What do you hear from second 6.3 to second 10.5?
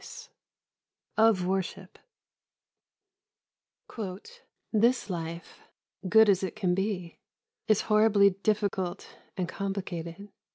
it can be is horribly difficult and complicated.